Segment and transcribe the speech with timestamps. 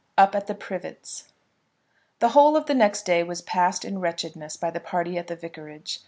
[0.17, 1.25] UP AT THE PRIVETS.
[2.17, 5.35] The whole of the next day was passed in wretchedness by the party at the
[5.35, 5.99] vicarage.